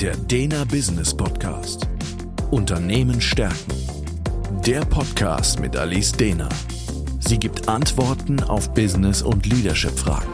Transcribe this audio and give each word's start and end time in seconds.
Der 0.00 0.14
Dena 0.14 0.64
Business 0.64 1.16
Podcast. 1.16 1.88
Unternehmen 2.50 3.18
stärken. 3.18 3.72
Der 4.66 4.80
Podcast 4.84 5.58
mit 5.58 5.74
Alice 5.74 6.12
Dena. 6.12 6.50
Sie 7.18 7.38
gibt 7.38 7.66
Antworten 7.66 8.42
auf 8.42 8.74
Business- 8.74 9.22
und 9.22 9.46
Leadership-Fragen. 9.46 10.28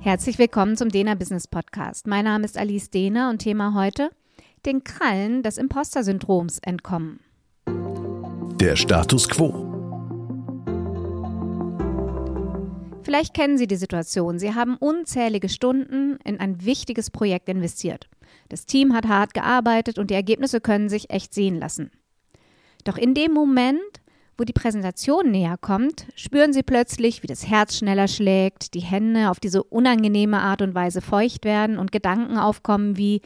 Herzlich 0.00 0.38
willkommen 0.38 0.78
zum 0.78 0.88
Dena 0.88 1.14
Business 1.14 1.46
Podcast. 1.46 2.06
Mein 2.06 2.24
Name 2.24 2.46
ist 2.46 2.56
Alice 2.56 2.88
Dehner 2.88 3.28
und 3.28 3.40
Thema 3.40 3.74
heute: 3.74 4.08
den 4.64 4.84
Krallen 4.84 5.42
des 5.42 5.58
Imposter-Syndroms 5.58 6.60
entkommen. 6.60 7.20
Der 8.58 8.74
Status 8.74 9.28
quo. 9.28 9.71
Vielleicht 13.12 13.34
kennen 13.34 13.58
Sie 13.58 13.66
die 13.66 13.76
Situation. 13.76 14.38
Sie 14.38 14.54
haben 14.54 14.78
unzählige 14.78 15.50
Stunden 15.50 16.16
in 16.24 16.40
ein 16.40 16.64
wichtiges 16.64 17.10
Projekt 17.10 17.46
investiert. 17.50 18.08
Das 18.48 18.64
Team 18.64 18.94
hat 18.94 19.06
hart 19.06 19.34
gearbeitet 19.34 19.98
und 19.98 20.08
die 20.08 20.14
Ergebnisse 20.14 20.62
können 20.62 20.88
sich 20.88 21.10
echt 21.10 21.34
sehen 21.34 21.60
lassen. 21.60 21.90
Doch 22.84 22.96
in 22.96 23.12
dem 23.12 23.34
Moment, 23.34 23.82
wo 24.38 24.44
die 24.44 24.54
Präsentation 24.54 25.30
näher 25.30 25.58
kommt, 25.60 26.06
spüren 26.14 26.54
Sie 26.54 26.62
plötzlich, 26.62 27.22
wie 27.22 27.26
das 27.26 27.46
Herz 27.46 27.76
schneller 27.76 28.08
schlägt, 28.08 28.72
die 28.72 28.80
Hände 28.80 29.28
auf 29.28 29.40
diese 29.40 29.62
unangenehme 29.62 30.40
Art 30.40 30.62
und 30.62 30.74
Weise 30.74 31.02
feucht 31.02 31.44
werden 31.44 31.76
und 31.76 31.92
Gedanken 31.92 32.38
aufkommen 32.38 32.96
wie, 32.96 33.20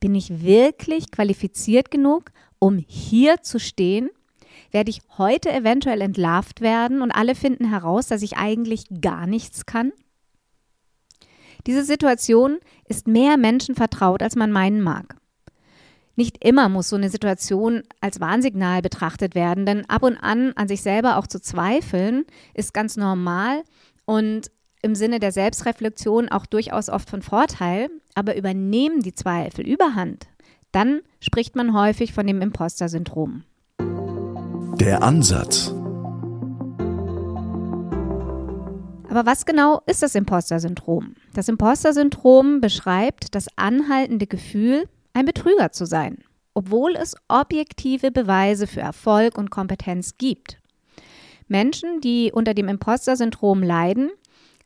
bin 0.00 0.14
ich 0.14 0.44
wirklich 0.44 1.10
qualifiziert 1.10 1.90
genug, 1.90 2.30
um 2.58 2.76
hier 2.76 3.40
zu 3.40 3.58
stehen? 3.58 4.10
Werde 4.70 4.90
ich 4.90 5.00
heute 5.18 5.52
eventuell 5.52 6.00
entlarvt 6.00 6.60
werden 6.60 7.02
und 7.02 7.10
alle 7.10 7.34
finden 7.34 7.68
heraus, 7.68 8.06
dass 8.06 8.22
ich 8.22 8.36
eigentlich 8.36 8.84
gar 9.00 9.26
nichts 9.26 9.66
kann? 9.66 9.92
Diese 11.66 11.84
Situation 11.84 12.58
ist 12.86 13.06
mehr 13.06 13.36
Menschen 13.36 13.74
vertraut, 13.74 14.22
als 14.22 14.36
man 14.36 14.52
meinen 14.52 14.80
mag. 14.80 15.16
Nicht 16.16 16.44
immer 16.44 16.68
muss 16.68 16.88
so 16.88 16.96
eine 16.96 17.08
Situation 17.08 17.82
als 18.00 18.20
Warnsignal 18.20 18.82
betrachtet 18.82 19.34
werden, 19.34 19.64
denn 19.66 19.88
ab 19.88 20.02
und 20.02 20.16
an 20.16 20.52
an 20.54 20.68
sich 20.68 20.82
selber 20.82 21.16
auch 21.16 21.26
zu 21.26 21.40
zweifeln 21.40 22.24
ist 22.54 22.74
ganz 22.74 22.96
normal 22.96 23.62
und 24.04 24.50
im 24.82 24.94
Sinne 24.94 25.18
der 25.18 25.32
Selbstreflexion 25.32 26.28
auch 26.28 26.46
durchaus 26.46 26.88
oft 26.88 27.08
von 27.08 27.22
Vorteil, 27.22 27.90
aber 28.14 28.36
übernehmen 28.36 29.02
die 29.02 29.12
Zweifel 29.12 29.66
überhand, 29.66 30.26
dann 30.72 31.00
spricht 31.20 31.56
man 31.56 31.74
häufig 31.74 32.12
von 32.12 32.26
dem 32.26 32.40
Imposter-Syndrom. 32.40 33.44
Der 34.78 35.02
Ansatz. 35.02 35.68
Aber 39.08 39.26
was 39.26 39.44
genau 39.44 39.82
ist 39.86 40.02
das 40.02 40.14
Imposter-Syndrom? 40.14 41.14
Das 41.34 41.48
Imposter-Syndrom 41.48 42.60
beschreibt 42.60 43.34
das 43.34 43.48
anhaltende 43.56 44.26
Gefühl, 44.26 44.88
ein 45.12 45.26
Betrüger 45.26 45.72
zu 45.72 45.84
sein, 45.84 46.18
obwohl 46.54 46.94
es 46.96 47.16
objektive 47.28 48.10
Beweise 48.10 48.66
für 48.66 48.80
Erfolg 48.80 49.36
und 49.36 49.50
Kompetenz 49.50 50.16
gibt. 50.16 50.58
Menschen, 51.48 52.00
die 52.00 52.30
unter 52.32 52.54
dem 52.54 52.68
Imposter-Syndrom 52.68 53.62
leiden, 53.62 54.10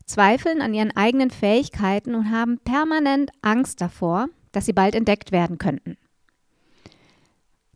zweifeln 0.05 0.61
an 0.61 0.73
ihren 0.73 0.95
eigenen 0.95 1.31
Fähigkeiten 1.31 2.15
und 2.15 2.31
haben 2.31 2.59
permanent 2.59 3.31
Angst 3.41 3.81
davor, 3.81 4.27
dass 4.51 4.65
sie 4.65 4.73
bald 4.73 4.95
entdeckt 4.95 5.31
werden 5.31 5.57
könnten. 5.57 5.97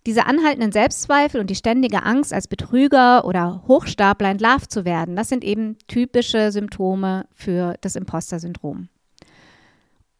Diese 0.09 0.25
anhaltenden 0.25 0.71
Selbstzweifel 0.71 1.39
und 1.39 1.51
die 1.51 1.55
ständige 1.55 2.01
Angst, 2.01 2.33
als 2.33 2.47
Betrüger 2.47 3.25
oder 3.25 3.61
Hochstapler 3.67 4.29
entlarvt 4.29 4.71
zu 4.71 4.83
werden, 4.83 5.15
das 5.15 5.29
sind 5.29 5.43
eben 5.43 5.77
typische 5.87 6.51
Symptome 6.51 7.27
für 7.31 7.75
das 7.81 7.95
Imposter-Syndrom. 7.95 8.89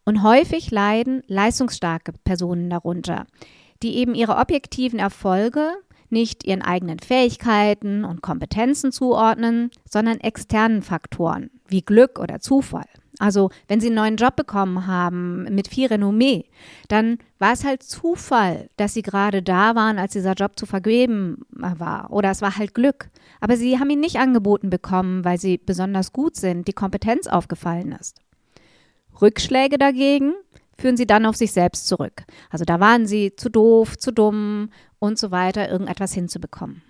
Und 0.06 0.22
häufig 0.22 0.70
leiden 0.70 1.24
leistungsstarke 1.26 2.14
Personen 2.24 2.70
darunter, 2.70 3.26
die 3.82 3.96
eben 3.96 4.14
ihre 4.14 4.38
objektiven 4.38 5.00
Erfolge 5.00 5.72
nicht 6.12 6.46
ihren 6.46 6.62
eigenen 6.62 7.00
Fähigkeiten 7.00 8.06
und 8.06 8.22
Kompetenzen 8.22 8.92
zuordnen, 8.92 9.72
sondern 9.90 10.20
externen 10.20 10.84
Faktoren 10.84 11.50
wie 11.68 11.82
Glück 11.82 12.20
oder 12.20 12.40
Zufall. 12.40 12.86
Also 13.20 13.52
wenn 13.68 13.82
Sie 13.82 13.88
einen 13.88 13.96
neuen 13.96 14.16
Job 14.16 14.38
bekommen 14.38 14.88
haben 14.88 15.44
mit 15.54 15.68
viel 15.68 15.88
Renommee, 15.88 16.46
dann 16.88 17.20
war 17.38 17.52
es 17.52 17.66
halt 17.66 17.84
Zufall, 17.84 18.70
dass 18.78 18.94
Sie 18.94 19.02
gerade 19.02 19.44
da 19.44 19.76
waren, 19.76 20.00
als 20.00 20.14
dieser 20.14 20.34
Job 20.34 20.58
zu 20.58 20.66
vergeben 20.66 21.46
war. 21.52 22.12
Oder 22.12 22.32
es 22.32 22.42
war 22.42 22.58
halt 22.58 22.74
Glück. 22.74 23.10
Aber 23.42 23.58
Sie 23.58 23.78
haben 23.78 23.90
ihn 23.90 24.00
nicht 24.00 24.18
angeboten 24.18 24.70
bekommen, 24.70 25.26
weil 25.26 25.38
Sie 25.38 25.58
besonders 25.58 26.14
gut 26.14 26.38
sind, 26.38 26.68
die 26.68 26.74
Kompetenz 26.74 27.28
aufgefallen 27.28 27.92
ist. 27.92 28.22
Rückschläge 29.22 29.78
dagegen 29.78 30.34
führen 30.78 30.96
Sie 30.96 31.06
dann 31.06 31.26
auf 31.26 31.36
sich 31.36 31.52
selbst 31.52 31.88
zurück. 31.88 32.24
Also 32.50 32.64
da 32.64 32.80
waren 32.80 33.06
Sie 33.06 33.36
zu 33.36 33.50
doof, 33.50 33.98
zu 33.98 34.12
dumm 34.12 34.70
und 34.98 35.20
so 35.20 35.30
weiter, 35.30 35.70
irgendetwas 35.70 36.14
hinzubekommen. 36.14 36.82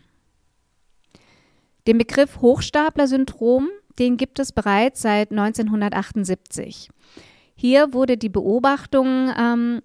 Den 1.87 1.97
Begriff 1.97 2.39
Hochstapler-Syndrom 2.39 3.67
den 3.99 4.17
gibt 4.17 4.39
es 4.39 4.51
bereits 4.51 5.01
seit 5.01 5.31
1978. 5.31 6.89
Hier 7.55 7.93
wurde 7.93 8.17
die 8.17 8.29
Beobachtung 8.29 9.31
ähm, 9.37 9.81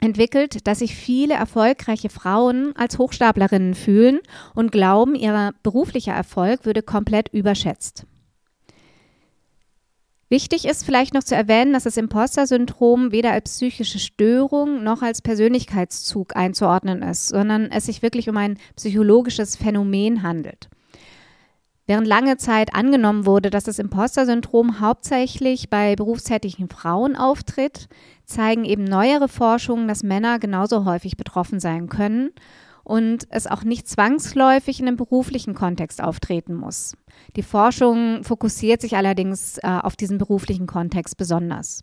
entwickelt, 0.00 0.66
dass 0.66 0.80
sich 0.80 0.96
viele 0.96 1.34
erfolgreiche 1.34 2.08
Frauen 2.08 2.74
als 2.76 2.98
Hochstaplerinnen 2.98 3.74
fühlen 3.74 4.20
und 4.54 4.72
glauben, 4.72 5.14
ihr 5.14 5.52
beruflicher 5.62 6.12
Erfolg 6.12 6.64
würde 6.64 6.82
komplett 6.82 7.28
überschätzt. 7.28 8.06
Wichtig 10.32 10.64
ist 10.64 10.84
vielleicht 10.86 11.12
noch 11.12 11.22
zu 11.22 11.36
erwähnen, 11.36 11.74
dass 11.74 11.84
das 11.84 11.98
Imposter-Syndrom 11.98 13.12
weder 13.12 13.32
als 13.32 13.50
psychische 13.50 13.98
Störung 13.98 14.82
noch 14.82 15.02
als 15.02 15.20
Persönlichkeitszug 15.20 16.34
einzuordnen 16.34 17.02
ist, 17.02 17.28
sondern 17.28 17.70
es 17.70 17.84
sich 17.84 18.00
wirklich 18.00 18.30
um 18.30 18.38
ein 18.38 18.56
psychologisches 18.74 19.56
Phänomen 19.56 20.22
handelt. 20.22 20.70
Während 21.92 22.06
lange 22.06 22.38
Zeit 22.38 22.74
angenommen 22.74 23.26
wurde, 23.26 23.50
dass 23.50 23.64
das 23.64 23.78
Imposter-Syndrom 23.78 24.80
hauptsächlich 24.80 25.68
bei 25.68 25.94
berufstätigen 25.94 26.70
Frauen 26.70 27.16
auftritt, 27.16 27.86
zeigen 28.24 28.64
eben 28.64 28.84
neuere 28.84 29.28
Forschungen, 29.28 29.88
dass 29.88 30.02
Männer 30.02 30.38
genauso 30.38 30.86
häufig 30.86 31.18
betroffen 31.18 31.60
sein 31.60 31.90
können 31.90 32.30
und 32.82 33.26
es 33.28 33.46
auch 33.46 33.62
nicht 33.62 33.86
zwangsläufig 33.88 34.80
in 34.80 34.88
einem 34.88 34.96
beruflichen 34.96 35.52
Kontext 35.52 36.02
auftreten 36.02 36.54
muss. 36.54 36.96
Die 37.36 37.42
Forschung 37.42 38.24
fokussiert 38.24 38.80
sich 38.80 38.96
allerdings 38.96 39.58
äh, 39.58 39.66
auf 39.66 39.94
diesen 39.94 40.16
beruflichen 40.16 40.66
Kontext 40.66 41.18
besonders. 41.18 41.82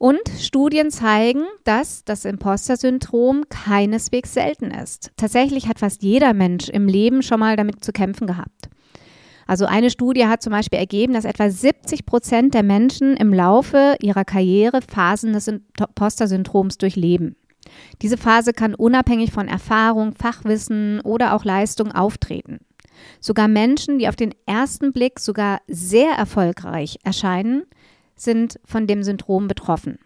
Und 0.00 0.22
Studien 0.38 0.90
zeigen, 0.90 1.42
dass 1.64 2.06
das 2.06 2.24
Imposter-Syndrom 2.24 3.50
keineswegs 3.50 4.32
selten 4.32 4.70
ist. 4.70 5.10
Tatsächlich 5.18 5.68
hat 5.68 5.78
fast 5.78 6.02
jeder 6.02 6.32
Mensch 6.32 6.70
im 6.70 6.88
Leben 6.88 7.20
schon 7.20 7.38
mal 7.38 7.54
damit 7.54 7.84
zu 7.84 7.92
kämpfen 7.92 8.26
gehabt. 8.26 8.70
Also 9.46 9.66
eine 9.66 9.90
Studie 9.90 10.24
hat 10.24 10.40
zum 10.40 10.52
Beispiel 10.52 10.78
ergeben, 10.78 11.12
dass 11.12 11.26
etwa 11.26 11.50
70 11.50 12.06
Prozent 12.06 12.54
der 12.54 12.62
Menschen 12.62 13.14
im 13.14 13.34
Laufe 13.34 13.96
ihrer 14.00 14.24
Karriere 14.24 14.80
Phasen 14.80 15.34
des 15.34 15.48
Imposter-Syndroms 15.48 16.78
durchleben. 16.78 17.36
Diese 18.00 18.16
Phase 18.16 18.54
kann 18.54 18.74
unabhängig 18.74 19.32
von 19.32 19.48
Erfahrung, 19.48 20.14
Fachwissen 20.14 21.02
oder 21.02 21.34
auch 21.34 21.44
Leistung 21.44 21.92
auftreten. 21.92 22.60
Sogar 23.20 23.48
Menschen, 23.48 23.98
die 23.98 24.08
auf 24.08 24.16
den 24.16 24.34
ersten 24.46 24.94
Blick 24.94 25.20
sogar 25.20 25.60
sehr 25.66 26.12
erfolgreich 26.12 26.96
erscheinen, 27.04 27.64
sind 28.20 28.60
von 28.64 28.86
dem 28.86 29.02
Syndrom 29.02 29.48
betroffen. 29.48 29.98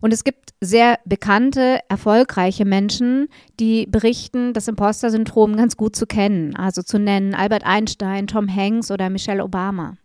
Und 0.00 0.12
es 0.12 0.22
gibt 0.22 0.50
sehr 0.60 0.98
bekannte, 1.04 1.80
erfolgreiche 1.88 2.64
Menschen, 2.64 3.28
die 3.58 3.86
berichten, 3.86 4.52
das 4.52 4.68
Imposter-Syndrom 4.68 5.56
ganz 5.56 5.76
gut 5.76 5.96
zu 5.96 6.06
kennen. 6.06 6.54
Also 6.54 6.82
zu 6.82 6.98
nennen 6.98 7.34
Albert 7.34 7.64
Einstein, 7.64 8.26
Tom 8.26 8.54
Hanks 8.54 8.90
oder 8.90 9.10
Michelle 9.10 9.42
Obama. 9.42 9.96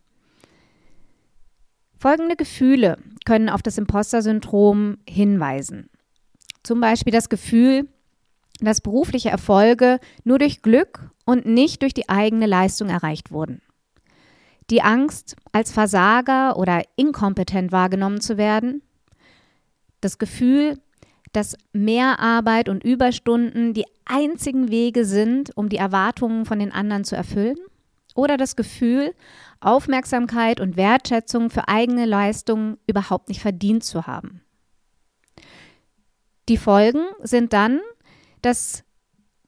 Folgende 2.00 2.36
Gefühle 2.36 2.98
können 3.26 3.50
auf 3.50 3.62
das 3.62 3.78
Imposter-Syndrom 3.78 4.98
hinweisen. 5.08 5.90
Zum 6.64 6.82
Beispiel 6.82 7.14
das 7.14 7.30
Gefühl, 7.30 7.88
dass 8.60 8.82
berufliche 8.82 9.30
Erfolge 9.30 10.00
nur 10.24 10.40
durch 10.40 10.62
Glück 10.62 11.12
und 11.26 11.46
nicht 11.46 11.82
durch 11.82 11.94
die 11.94 12.10
eigene 12.10 12.46
Leistung 12.46 12.90
erreicht 12.90 13.32
wurden 13.32 13.62
die 14.74 14.82
Angst, 14.82 15.36
als 15.52 15.72
Versager 15.72 16.58
oder 16.58 16.82
inkompetent 16.96 17.72
wahrgenommen 17.72 18.22
zu 18.22 18.38
werden, 18.38 18.82
das 20.02 20.18
Gefühl, 20.18 20.80
dass 21.32 21.56
Mehrarbeit 21.74 22.70
und 22.70 22.84
Überstunden 22.84 23.76
die 23.76 23.86
einzigen 24.06 24.72
Wege 24.72 25.06
sind, 25.06 25.56
um 25.56 25.70
die 25.70 25.78
Erwartungen 25.78 26.48
von 26.48 26.58
den 26.58 26.72
anderen 26.72 27.04
zu 27.04 27.16
erfüllen, 27.16 27.58
oder 28.16 28.36
das 28.36 28.56
Gefühl, 28.56 29.14
Aufmerksamkeit 29.60 30.60
und 30.60 30.76
Wertschätzung 30.76 31.52
für 31.52 31.68
eigene 31.68 32.06
Leistungen 32.06 32.78
überhaupt 32.88 33.30
nicht 33.30 33.42
verdient 33.42 33.84
zu 33.84 34.08
haben. 34.08 34.42
Die 36.50 36.58
Folgen 36.58 37.06
sind 37.22 37.54
dann, 37.54 37.80
dass 38.42 38.84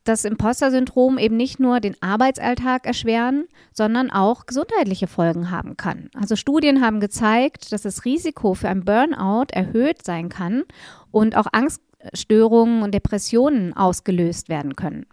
das 0.06 0.24
Imposter-Syndrom 0.24 1.18
eben 1.18 1.36
nicht 1.36 1.60
nur 1.60 1.80
den 1.80 1.96
Arbeitsalltag 2.02 2.86
erschweren, 2.86 3.48
sondern 3.74 4.12
auch 4.12 4.46
gesundheitliche 4.46 5.08
Folgen 5.08 5.52
haben 5.52 5.76
kann. 5.78 6.10
Also 6.14 6.36
Studien 6.36 6.82
haben 6.82 7.00
gezeigt, 7.00 7.72
dass 7.72 7.82
das 7.82 8.06
Risiko 8.06 8.54
für 8.54 8.70
ein 8.70 8.86
Burnout 8.86 9.48
erhöht 9.52 10.06
sein 10.06 10.30
kann 10.30 10.64
und 11.12 11.36
auch 11.36 11.48
Angststörungen 11.52 12.84
und 12.84 12.94
Depressionen 12.94 13.76
ausgelöst 13.76 14.48
werden 14.48 14.76
können. 14.76 15.08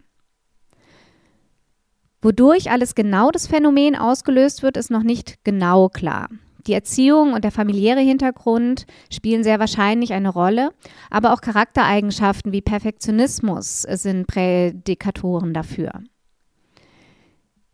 Wodurch 2.21 2.71
alles 2.71 2.95
genau 2.95 3.31
das 3.31 3.47
Phänomen 3.47 3.97
ausgelöst 3.97 4.63
wird, 4.63 4.77
ist 4.77 4.91
noch 4.91 5.03
nicht 5.03 5.43
genau 5.43 5.89
klar. 5.89 6.29
Die 6.67 6.73
Erziehung 6.73 7.33
und 7.33 7.43
der 7.43 7.51
familiäre 7.51 7.99
Hintergrund 7.99 8.85
spielen 9.11 9.43
sehr 9.43 9.59
wahrscheinlich 9.59 10.13
eine 10.13 10.29
Rolle, 10.29 10.71
aber 11.09 11.33
auch 11.33 11.41
Charaktereigenschaften 11.41 12.51
wie 12.51 12.61
Perfektionismus 12.61 13.81
sind 13.81 14.27
Prädikatoren 14.27 15.53
dafür. 15.53 15.91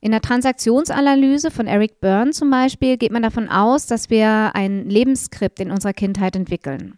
In 0.01 0.11
der 0.11 0.21
Transaktionsanalyse 0.21 1.51
von 1.51 1.67
Eric 1.67 1.99
Byrne 1.99 2.31
zum 2.31 2.49
Beispiel 2.49 2.97
geht 2.97 3.11
man 3.11 3.21
davon 3.21 3.49
aus, 3.49 3.85
dass 3.85 4.09
wir 4.09 4.55
ein 4.55 4.89
Lebensskript 4.89 5.59
in 5.59 5.71
unserer 5.71 5.93
Kindheit 5.93 6.35
entwickeln. 6.35 6.97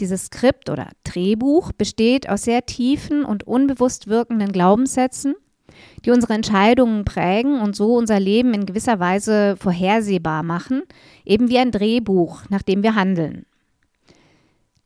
Dieses 0.00 0.26
Skript 0.26 0.68
oder 0.68 0.90
Drehbuch 1.04 1.72
besteht 1.72 2.28
aus 2.28 2.42
sehr 2.42 2.66
tiefen 2.66 3.24
und 3.24 3.46
unbewusst 3.46 4.06
wirkenden 4.06 4.52
Glaubenssätzen, 4.52 5.34
die 6.04 6.10
unsere 6.10 6.34
Entscheidungen 6.34 7.04
prägen 7.04 7.60
und 7.60 7.76
so 7.76 7.94
unser 7.94 8.20
Leben 8.20 8.54
in 8.54 8.66
gewisser 8.66 8.98
Weise 8.98 9.56
vorhersehbar 9.56 10.42
machen, 10.42 10.82
eben 11.24 11.48
wie 11.48 11.58
ein 11.58 11.70
Drehbuch, 11.70 12.42
nach 12.48 12.62
dem 12.62 12.82
wir 12.82 12.94
handeln. 12.94 13.46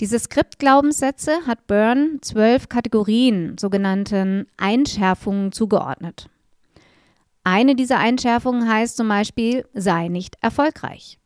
Diese 0.01 0.19
Skriptglaubenssätze 0.19 1.47
hat 1.47 1.67
Byrne 1.67 2.19
zwölf 2.21 2.69
Kategorien, 2.69 3.57
sogenannten 3.59 4.47
Einschärfungen, 4.59 5.53
zugeordnet. 5.53 6.29
Eine 7.45 7.77
dieser 7.77 7.99
Einschärfungen 7.99 8.69
heißt 8.69 8.97
zum 8.97 9.09
Beispiel, 9.09 9.65
sei 9.73 10.09
nicht 10.09 10.37
erfolgreich. 10.43 11.19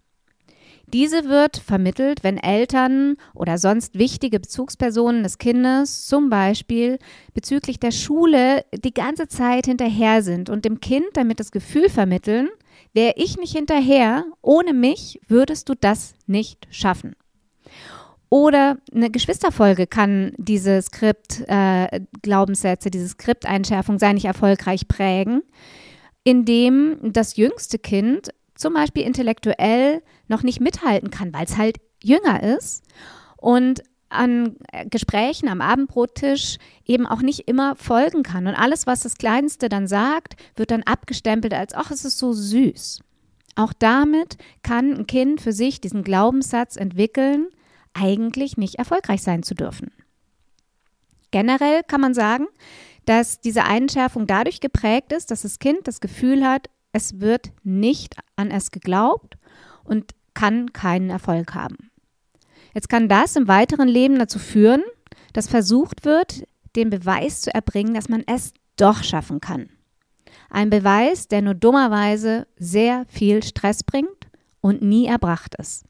Diese 0.92 1.28
wird 1.28 1.56
vermittelt, 1.56 2.24
wenn 2.24 2.36
Eltern 2.36 3.16
oder 3.34 3.58
sonst 3.58 3.96
wichtige 3.96 4.40
Bezugspersonen 4.40 5.22
des 5.22 5.38
Kindes 5.38 6.06
zum 6.06 6.30
Beispiel 6.30 6.98
bezüglich 7.32 7.78
der 7.78 7.92
Schule 7.92 8.64
die 8.74 8.92
ganze 8.92 9.28
Zeit 9.28 9.66
hinterher 9.66 10.22
sind 10.22 10.50
und 10.50 10.64
dem 10.64 10.80
Kind 10.80 11.06
damit 11.12 11.38
das 11.38 11.52
Gefühl 11.52 11.88
vermitteln, 11.88 12.48
wäre 12.92 13.14
ich 13.16 13.36
nicht 13.36 13.56
hinterher, 13.56 14.24
ohne 14.42 14.72
mich 14.72 15.20
würdest 15.28 15.68
du 15.68 15.74
das 15.74 16.14
nicht 16.26 16.66
schaffen. 16.70 17.14
Oder 18.28 18.78
eine 18.92 19.10
Geschwisterfolge 19.10 19.86
kann 19.86 20.32
diese 20.38 20.82
Skript-Glaubenssätze, 20.82 22.88
äh, 22.88 22.90
diese 22.90 23.08
Skripteinschärfung 23.08 23.98
sei 23.98 24.12
nicht 24.12 24.26
erfolgreich 24.26 24.88
prägen, 24.88 25.42
indem 26.24 26.98
das 27.12 27.36
jüngste 27.36 27.78
Kind 27.78 28.30
zum 28.54 28.74
Beispiel 28.74 29.04
intellektuell 29.04 30.02
noch 30.30 30.42
nicht 30.42 30.60
mithalten 30.60 31.10
kann, 31.10 31.34
weil 31.34 31.44
es 31.44 31.58
halt 31.58 31.78
jünger 32.02 32.42
ist 32.42 32.84
und 33.36 33.82
an 34.08 34.56
Gesprächen 34.86 35.48
am 35.48 35.60
Abendbrottisch 35.60 36.56
eben 36.84 37.06
auch 37.06 37.22
nicht 37.22 37.46
immer 37.46 37.76
folgen 37.76 38.22
kann. 38.22 38.46
Und 38.46 38.54
alles, 38.54 38.86
was 38.86 39.00
das 39.00 39.16
Kleinste 39.16 39.68
dann 39.68 39.86
sagt, 39.86 40.34
wird 40.56 40.72
dann 40.72 40.82
abgestempelt 40.82 41.54
als, 41.54 41.74
ach, 41.74 41.90
es 41.90 42.04
ist 42.04 42.18
so 42.18 42.32
süß. 42.32 43.00
Auch 43.54 43.72
damit 43.72 44.36
kann 44.62 44.92
ein 44.92 45.06
Kind 45.06 45.40
für 45.40 45.52
sich 45.52 45.80
diesen 45.80 46.02
Glaubenssatz 46.02 46.76
entwickeln, 46.76 47.48
eigentlich 47.94 48.56
nicht 48.56 48.76
erfolgreich 48.76 49.22
sein 49.22 49.42
zu 49.42 49.54
dürfen. 49.54 49.92
Generell 51.30 51.82
kann 51.84 52.00
man 52.00 52.14
sagen, 52.14 52.46
dass 53.04 53.40
diese 53.40 53.64
Einschärfung 53.64 54.26
dadurch 54.26 54.60
geprägt 54.60 55.12
ist, 55.12 55.30
dass 55.30 55.42
das 55.42 55.58
Kind 55.58 55.86
das 55.86 56.00
Gefühl 56.00 56.44
hat, 56.44 56.68
es 56.92 57.20
wird 57.20 57.52
nicht 57.62 58.16
an 58.36 58.50
es 58.50 58.72
geglaubt 58.72 59.36
und 59.84 60.12
kann 60.34 60.72
keinen 60.72 61.10
Erfolg 61.10 61.54
haben. 61.54 61.90
Jetzt 62.74 62.88
kann 62.88 63.08
das 63.08 63.36
im 63.36 63.48
weiteren 63.48 63.88
Leben 63.88 64.18
dazu 64.18 64.38
führen, 64.38 64.82
dass 65.32 65.48
versucht 65.48 66.04
wird, 66.04 66.44
den 66.76 66.90
Beweis 66.90 67.40
zu 67.40 67.52
erbringen, 67.52 67.94
dass 67.94 68.08
man 68.08 68.22
es 68.26 68.52
doch 68.76 69.02
schaffen 69.02 69.40
kann. 69.40 69.70
Ein 70.50 70.70
Beweis, 70.70 71.28
der 71.28 71.42
nur 71.42 71.54
dummerweise 71.54 72.46
sehr 72.56 73.04
viel 73.08 73.42
Stress 73.42 73.82
bringt 73.82 74.28
und 74.60 74.82
nie 74.82 75.06
erbracht 75.06 75.54
ist. 75.56 75.84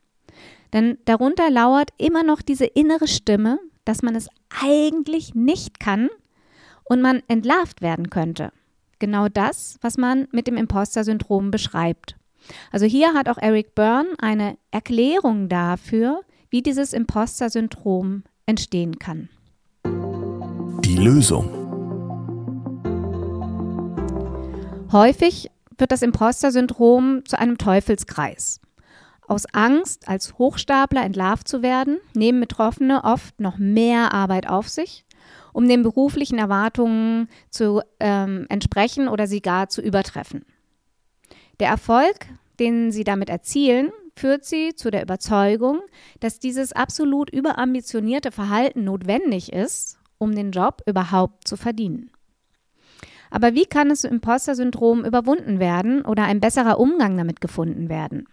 Denn 0.72 0.98
darunter 1.04 1.50
lauert 1.50 1.90
immer 1.98 2.22
noch 2.22 2.42
diese 2.42 2.66
innere 2.66 3.08
Stimme, 3.08 3.58
dass 3.84 4.02
man 4.02 4.14
es 4.14 4.28
eigentlich 4.62 5.34
nicht 5.34 5.80
kann 5.80 6.08
und 6.84 7.02
man 7.02 7.22
entlarvt 7.28 7.82
werden 7.82 8.10
könnte 8.10 8.52
genau 9.00 9.28
das, 9.28 9.78
was 9.80 9.96
man 9.96 10.28
mit 10.30 10.46
dem 10.46 10.56
Imposter-Syndrom 10.56 11.50
beschreibt. 11.50 12.14
Also 12.70 12.86
hier 12.86 13.14
hat 13.14 13.28
auch 13.28 13.38
Eric 13.38 13.74
Byrne 13.74 14.08
eine 14.18 14.56
Erklärung 14.70 15.48
dafür, 15.48 16.20
wie 16.50 16.62
dieses 16.62 16.92
Imposter-Syndrom 16.92 18.24
entstehen 18.46 18.98
kann. 18.98 19.28
Die 20.84 20.96
Lösung. 20.96 21.48
Häufig 24.92 25.50
wird 25.78 25.92
das 25.92 26.02
Imposter-Syndrom 26.02 27.24
zu 27.24 27.38
einem 27.38 27.58
Teufelskreis. 27.58 28.60
Aus 29.28 29.46
Angst, 29.52 30.08
als 30.08 30.38
Hochstapler 30.38 31.04
entlarvt 31.04 31.46
zu 31.46 31.62
werden, 31.62 31.98
nehmen 32.14 32.40
Betroffene 32.40 33.04
oft 33.04 33.38
noch 33.40 33.58
mehr 33.58 34.12
Arbeit 34.12 34.48
auf 34.48 34.68
sich 34.68 35.04
um 35.52 35.68
den 35.68 35.82
beruflichen 35.82 36.38
Erwartungen 36.38 37.28
zu 37.50 37.82
ähm, 37.98 38.46
entsprechen 38.48 39.08
oder 39.08 39.26
sie 39.26 39.40
gar 39.40 39.68
zu 39.68 39.80
übertreffen. 39.82 40.44
Der 41.60 41.68
Erfolg, 41.68 42.26
den 42.58 42.90
sie 42.90 43.04
damit 43.04 43.28
erzielen, 43.28 43.90
führt 44.16 44.44
sie 44.44 44.74
zu 44.74 44.90
der 44.90 45.02
Überzeugung, 45.02 45.80
dass 46.18 46.40
dieses 46.40 46.72
absolut 46.72 47.30
überambitionierte 47.30 48.32
Verhalten 48.32 48.84
notwendig 48.84 49.52
ist, 49.52 49.98
um 50.18 50.34
den 50.34 50.52
Job 50.52 50.82
überhaupt 50.86 51.46
zu 51.46 51.56
verdienen. 51.56 52.10
Aber 53.30 53.54
wie 53.54 53.66
kann 53.66 53.90
das 53.90 54.04
Imposter-Syndrom 54.04 55.04
überwunden 55.04 55.60
werden 55.60 56.02
oder 56.02 56.24
ein 56.24 56.40
besserer 56.40 56.80
Umgang 56.80 57.16
damit 57.16 57.40
gefunden 57.40 57.88
werden? 57.88 58.26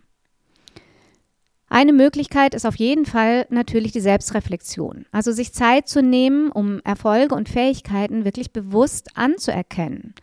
Eine 1.69 1.93
Möglichkeit 1.93 2.55
ist 2.55 2.65
auf 2.65 2.77
jeden 2.77 3.05
Fall 3.05 3.45
natürlich 3.49 3.91
die 3.91 3.99
Selbstreflexion. 3.99 5.05
Also 5.11 5.33
sich 5.33 5.53
Zeit 5.53 5.89
zu 5.89 6.01
nehmen, 6.01 6.49
um 6.49 6.79
Erfolge 6.85 7.35
und 7.35 7.49
Fähigkeiten 7.49 8.23
wirklich 8.23 8.53
bewusst 8.53 9.09
anzuerkennen. 9.15 10.15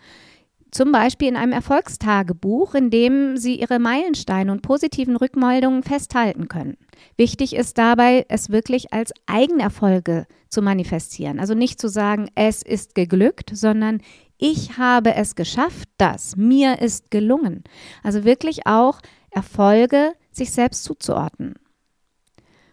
Zum 0.74 0.90
Beispiel 0.90 1.28
in 1.28 1.36
einem 1.36 1.52
Erfolgstagebuch, 1.52 2.74
in 2.74 2.90
dem 2.90 3.36
Sie 3.36 3.60
Ihre 3.60 3.78
Meilensteine 3.78 4.50
und 4.50 4.62
positiven 4.62 5.14
Rückmeldungen 5.14 5.84
festhalten 5.84 6.48
können. 6.48 6.76
Wichtig 7.16 7.54
ist 7.54 7.78
dabei, 7.78 8.26
es 8.28 8.50
wirklich 8.50 8.92
als 8.92 9.12
Eigenerfolge 9.26 10.26
zu 10.48 10.62
manifestieren. 10.62 11.38
Also 11.38 11.54
nicht 11.54 11.80
zu 11.80 11.88
sagen, 11.88 12.28
es 12.34 12.60
ist 12.60 12.96
geglückt, 12.96 13.52
sondern 13.54 14.00
ich 14.36 14.76
habe 14.76 15.14
es 15.14 15.36
geschafft, 15.36 15.88
das, 15.96 16.36
mir 16.36 16.80
ist 16.80 17.12
gelungen. 17.12 17.62
Also 18.02 18.24
wirklich 18.24 18.66
auch 18.66 18.98
Erfolge 19.30 20.14
sich 20.32 20.50
selbst 20.50 20.82
zuzuordnen. 20.82 21.54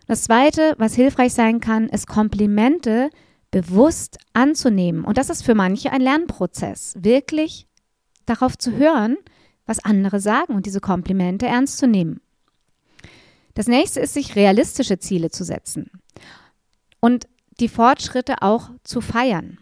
Das 0.07 0.23
Zweite, 0.23 0.73
was 0.79 0.95
hilfreich 0.95 1.35
sein 1.35 1.59
kann, 1.59 1.87
ist 1.87 2.07
Komplimente 2.07 3.11
bewusst 3.51 4.17
anzunehmen. 4.33 5.03
Und 5.03 5.19
das 5.19 5.29
ist 5.29 5.43
für 5.43 5.53
manche 5.53 5.91
ein 5.91 6.01
Lernprozess, 6.01 6.95
wirklich 6.97 7.67
darauf 8.31 8.57
zu 8.57 8.71
hören, 8.73 9.17
was 9.65 9.83
andere 9.83 10.19
sagen 10.19 10.55
und 10.55 10.65
diese 10.65 10.79
Komplimente 10.79 11.45
ernst 11.45 11.77
zu 11.77 11.87
nehmen. 11.87 12.21
Das 13.53 13.67
nächste 13.67 13.99
ist, 13.99 14.13
sich 14.13 14.35
realistische 14.35 14.99
Ziele 14.99 15.29
zu 15.29 15.43
setzen 15.43 15.91
und 16.99 17.27
die 17.59 17.67
Fortschritte 17.67 18.41
auch 18.41 18.69
zu 18.83 19.01
feiern. 19.01 19.57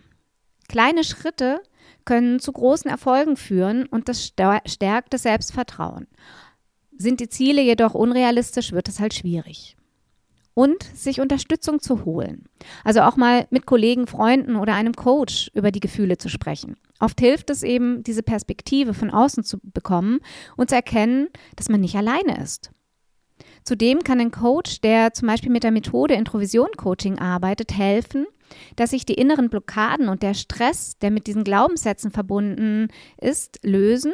Kleine 0.67 1.03
Schritte 1.03 1.61
können 2.05 2.39
zu 2.39 2.51
großen 2.51 2.89
Erfolgen 2.89 3.35
führen 3.35 3.87
und 3.87 4.07
das 4.07 4.25
stärkt 4.25 5.13
das 5.13 5.23
Selbstvertrauen. 5.23 6.07
Sind 6.95 7.19
die 7.19 7.29
Ziele 7.29 7.61
jedoch 7.61 7.93
unrealistisch, 7.93 8.71
wird 8.71 8.87
es 8.87 8.99
halt 8.99 9.13
schwierig. 9.13 9.75
Und 10.59 10.83
sich 10.93 11.21
Unterstützung 11.21 11.79
zu 11.79 12.03
holen. 12.03 12.43
Also 12.83 12.99
auch 12.99 13.15
mal 13.15 13.47
mit 13.49 13.65
Kollegen, 13.65 14.07
Freunden 14.07 14.57
oder 14.57 14.73
einem 14.73 14.93
Coach 14.93 15.49
über 15.53 15.71
die 15.71 15.79
Gefühle 15.79 16.17
zu 16.17 16.27
sprechen. 16.27 16.75
Oft 16.99 17.21
hilft 17.21 17.49
es 17.49 17.63
eben, 17.63 18.03
diese 18.03 18.23
Perspektive 18.23 18.93
von 18.93 19.09
außen 19.09 19.45
zu 19.45 19.59
bekommen 19.63 20.19
und 20.57 20.69
zu 20.69 20.75
erkennen, 20.75 21.29
dass 21.55 21.69
man 21.69 21.79
nicht 21.79 21.95
alleine 21.95 22.43
ist. 22.43 22.71
Zudem 23.63 24.03
kann 24.03 24.19
ein 24.19 24.31
Coach, 24.31 24.81
der 24.81 25.13
zum 25.13 25.29
Beispiel 25.29 25.49
mit 25.49 25.63
der 25.63 25.71
Methode 25.71 26.15
Introvision 26.15 26.71
Coaching 26.75 27.19
arbeitet, 27.19 27.77
helfen, 27.77 28.27
dass 28.75 28.89
sich 28.89 29.05
die 29.05 29.13
inneren 29.13 29.49
Blockaden 29.49 30.09
und 30.09 30.23
der 30.23 30.33
Stress, 30.33 30.97
der 30.97 31.09
mit 31.09 31.25
diesen 31.25 31.45
Glaubenssätzen 31.45 32.11
verbunden 32.11 32.89
ist, 33.17 33.59
lösen 33.63 34.11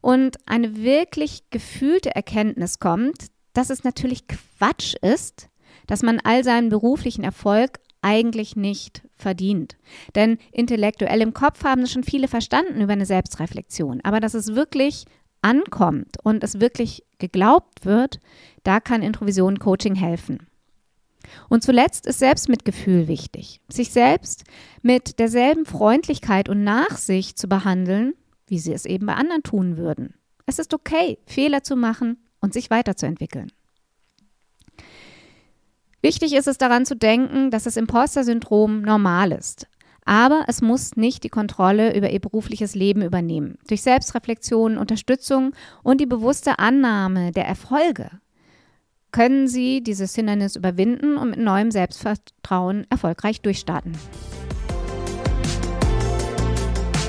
und 0.00 0.36
eine 0.46 0.76
wirklich 0.76 1.50
gefühlte 1.50 2.14
Erkenntnis 2.14 2.78
kommt, 2.78 3.32
dass 3.52 3.70
es 3.70 3.82
natürlich 3.82 4.28
Quatsch 4.28 4.94
ist, 5.02 5.48
dass 5.86 6.02
man 6.02 6.20
all 6.22 6.44
seinen 6.44 6.68
beruflichen 6.68 7.24
Erfolg 7.24 7.80
eigentlich 8.02 8.56
nicht 8.56 9.02
verdient. 9.16 9.76
Denn 10.14 10.38
intellektuell 10.52 11.20
im 11.20 11.34
Kopf 11.34 11.64
haben 11.64 11.82
es 11.82 11.92
schon 11.92 12.04
viele 12.04 12.28
verstanden 12.28 12.80
über 12.80 12.92
eine 12.92 13.06
Selbstreflexion. 13.06 14.00
Aber 14.02 14.20
dass 14.20 14.34
es 14.34 14.54
wirklich 14.54 15.06
ankommt 15.42 16.16
und 16.22 16.44
es 16.44 16.60
wirklich 16.60 17.04
geglaubt 17.18 17.84
wird, 17.84 18.20
da 18.62 18.80
kann 18.80 19.02
Introvision 19.02 19.58
Coaching 19.58 19.94
helfen. 19.94 20.46
Und 21.48 21.62
zuletzt 21.62 22.06
ist 22.06 22.20
Selbstmitgefühl 22.20 23.08
wichtig. 23.08 23.60
Sich 23.68 23.90
selbst 23.90 24.44
mit 24.82 25.18
derselben 25.18 25.66
Freundlichkeit 25.66 26.48
und 26.48 26.62
Nachsicht 26.62 27.38
zu 27.38 27.48
behandeln, 27.48 28.14
wie 28.46 28.58
sie 28.58 28.72
es 28.72 28.86
eben 28.86 29.06
bei 29.06 29.14
anderen 29.14 29.42
tun 29.42 29.76
würden. 29.76 30.14
Es 30.46 30.60
ist 30.60 30.72
okay, 30.72 31.18
Fehler 31.26 31.62
zu 31.64 31.74
machen 31.74 32.18
und 32.40 32.52
sich 32.52 32.70
weiterzuentwickeln. 32.70 33.50
Wichtig 36.06 36.34
ist 36.34 36.46
es 36.46 36.56
daran 36.56 36.86
zu 36.86 36.94
denken, 36.94 37.50
dass 37.50 37.64
das 37.64 37.76
Imposter-Syndrom 37.76 38.82
normal 38.82 39.32
ist. 39.32 39.66
Aber 40.04 40.44
es 40.46 40.62
muss 40.62 40.94
nicht 40.94 41.24
die 41.24 41.28
Kontrolle 41.28 41.96
über 41.96 42.10
ihr 42.10 42.20
berufliches 42.20 42.76
Leben 42.76 43.02
übernehmen. 43.02 43.58
Durch 43.66 43.82
Selbstreflexion, 43.82 44.78
Unterstützung 44.78 45.52
und 45.82 46.00
die 46.00 46.06
bewusste 46.06 46.60
Annahme 46.60 47.32
der 47.32 47.44
Erfolge 47.44 48.08
können 49.10 49.48
Sie 49.48 49.82
dieses 49.82 50.14
Hindernis 50.14 50.54
überwinden 50.54 51.16
und 51.16 51.30
mit 51.30 51.40
neuem 51.40 51.72
Selbstvertrauen 51.72 52.86
erfolgreich 52.88 53.40
durchstarten. 53.40 53.98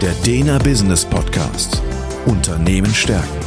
Der 0.01 0.13
Dena 0.25 0.57
Business 0.57 1.05
Podcast. 1.05 1.83
Unternehmen 2.25 2.91
stärken 2.95 3.46